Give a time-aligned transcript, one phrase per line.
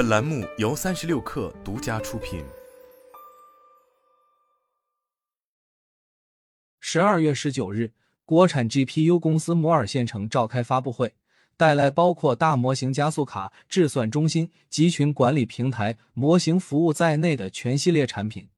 [0.00, 2.42] 本栏目由三十六氪独家出品。
[6.80, 7.92] 十二月十九日，
[8.24, 11.14] 国产 GPU 公司摩尔线程召开发布会，
[11.58, 18.48] 带来包括大模型加速卡、智算中心、集群管理平台、模型服务在内的全系列产品。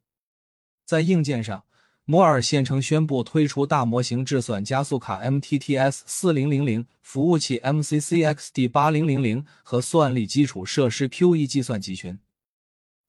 [0.84, 1.64] 在硬件上，
[2.12, 12.18] 摩尔线程宣布推出大模型至算加速卡 MTTS 四零零零、服务器 MCCXD 八零零零和算力基础设施 QE 计算集群。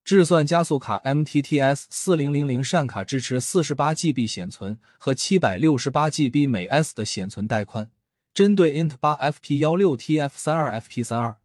[0.05, 7.91] 至算加速卡 MTTS 四零零零扇卡支持四十八 GB 显存和七百六十八 GB 每 S 的显存带宽，
[8.33, 11.35] 针对 int 八 FP 幺六 TF 三二 FP 三二，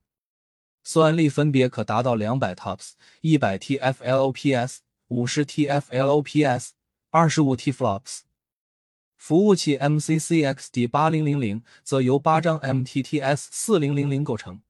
[0.85, 4.77] 算力分别可达到两百 TOPS、一百 TFLOPS、
[5.09, 6.69] 五十 TFLOPS、
[7.19, 8.21] 二十五 TFLOPS。
[9.17, 14.61] 服务器 MCCXD 八零零零则由八张 MTTS 四零零零构成。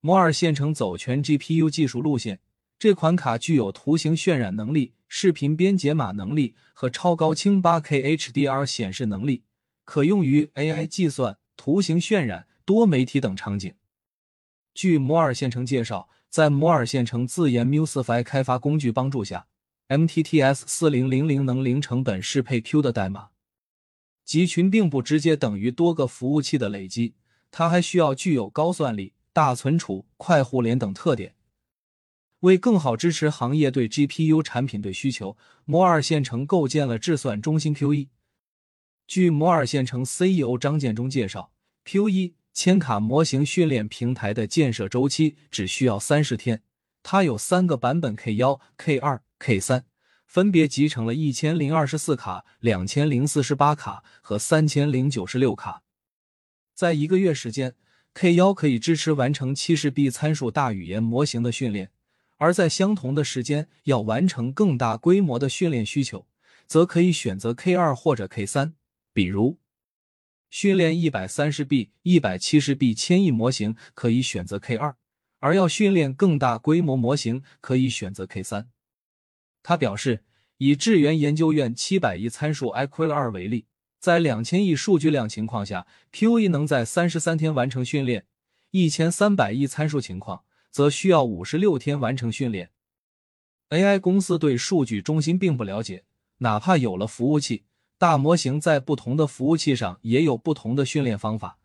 [0.00, 2.40] 摩尔线程走全 GPU 技术路线。
[2.80, 9.44] 这款卡具有图形渲染能力、视频编解码能力和超高清 8K HDR 显示能力，
[9.84, 13.72] 可用于 AI 计算、图形渲染、多媒体等场景。
[14.74, 19.46] 据摩尔线程介绍，在摩尔线程自研 Musify 开发工具帮助下
[19.88, 23.30] ，MTTS 四零零零能零成本适配 Q 的代码
[24.24, 27.14] 集群，并不直接等于多个服务器的累积，
[27.50, 31.34] 它还需要具有高算力、大存储、快互联等特点。
[32.40, 38.08] 为更好支持行业对 GPU 产品对需求，摩尔线程构建了智算中心 Q1。
[39.06, 41.52] 据摩尔线程 CEO 张建中介绍
[41.84, 46.62] ，Q1 千卡模型训练平台的建设周期只需要三十天。
[47.02, 49.86] 它有三个版本 K 幺、K 二 K、三，
[50.24, 55.82] 分别集成了一千零二十四卡、两千零四十八卡和三千零九十六卡。
[56.76, 57.74] 在一个月时间
[58.14, 61.90] ，K 幺可以支持完成七十 B 参数大语言模型的训练。
[62.36, 66.28] 而在相同的时间要完成更大规模的训练需求，
[66.68, 68.74] 则可以选择 K 二或者 K 三。
[69.12, 69.58] 比如，
[70.50, 74.94] 训练一百三十 B、一百七十 B 千亿模型可以选择 K 二，
[75.40, 78.68] 而要训练更大规模模型可以选择 K 三。
[79.62, 80.24] 他表示，
[80.58, 83.66] 以智源研究院七百亿参数 Aquila 二为例，
[83.98, 88.22] 在两千亿数据量情况下，QE 能在三十三天完成训练；
[88.70, 90.44] 一千三百亿参数情况。
[90.72, 92.70] 则需要五十六天完成训练。
[93.68, 96.04] AI 公司对数据中心并不了解，
[96.38, 97.64] 哪怕有了服务器，
[97.98, 101.58] 大模型在不同的服务器上也有不同的训练方法。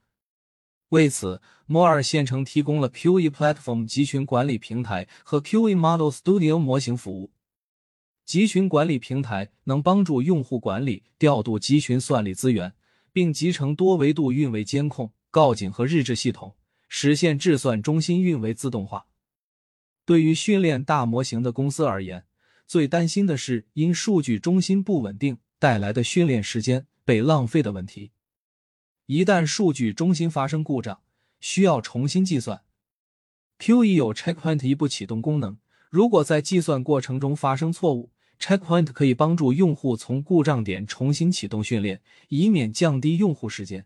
[0.89, 7.31] 为此，摩尔线程提供了 QE Platform 集群管理平台和 QE Model Studio 模型服务。
[8.27, 12.73] 集群管理平台能帮助用户管理、调度集群算力资源，
[13.13, 16.53] 并集成多维度运维监控、告警和日志系统。
[16.89, 19.05] 实现智算中心运维自动化。
[20.03, 22.25] 对于训练大模型的公司而言，
[22.65, 28.11] 最担心的是因数据中心不稳定带来的训练时间被浪费的问题。
[29.05, 30.99] 一旦数据中心发生故障，
[31.39, 32.61] 需要重新计算
[33.59, 35.57] ，Q1 有 Checkpoint 一步启动功能。
[35.89, 43.85] 如果在计算过程中发生错误，Checkpoint 可以帮助用户从故障点重新启动训练，以免降低用户时间。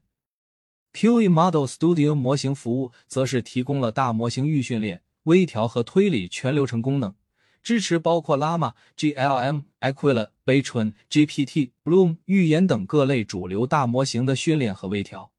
[0.94, 7.14] QE Model Studio 模型服务则是提供了大模型预训练、微调和推理全流程功能，
[7.64, 15.32] 支持包括 Llama、GLM、Aquila、Baytron、GPT、Bloom、预言等各类主流大模型的训练和微调。